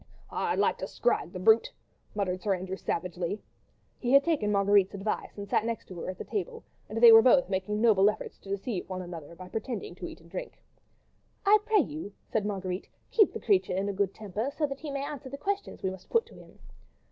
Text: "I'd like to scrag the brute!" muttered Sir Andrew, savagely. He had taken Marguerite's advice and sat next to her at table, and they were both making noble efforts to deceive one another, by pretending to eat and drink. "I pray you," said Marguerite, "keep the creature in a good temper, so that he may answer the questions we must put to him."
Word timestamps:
"I'd 0.31 0.57
like 0.57 0.79
to 0.79 0.87
scrag 0.87 1.31
the 1.31 1.37
brute!" 1.39 1.71
muttered 2.15 2.41
Sir 2.41 2.55
Andrew, 2.55 2.75
savagely. 2.75 3.39
He 3.99 4.13
had 4.13 4.23
taken 4.23 4.51
Marguerite's 4.51 4.95
advice 4.95 5.37
and 5.37 5.47
sat 5.47 5.63
next 5.63 5.85
to 5.89 5.99
her 5.99 6.09
at 6.09 6.27
table, 6.27 6.63
and 6.89 6.99
they 6.99 7.11
were 7.11 7.21
both 7.21 7.49
making 7.49 7.79
noble 7.81 8.09
efforts 8.09 8.39
to 8.39 8.49
deceive 8.49 8.89
one 8.89 9.03
another, 9.03 9.35
by 9.35 9.47
pretending 9.47 9.93
to 9.93 10.07
eat 10.07 10.19
and 10.19 10.31
drink. 10.31 10.59
"I 11.45 11.59
pray 11.67 11.81
you," 11.81 12.13
said 12.25 12.47
Marguerite, 12.47 12.89
"keep 13.11 13.31
the 13.31 13.39
creature 13.39 13.75
in 13.77 13.89
a 13.89 13.93
good 13.93 14.15
temper, 14.15 14.51
so 14.57 14.65
that 14.65 14.79
he 14.79 14.89
may 14.89 15.05
answer 15.05 15.29
the 15.29 15.37
questions 15.37 15.83
we 15.83 15.91
must 15.91 16.09
put 16.09 16.25
to 16.25 16.33
him." 16.33 16.57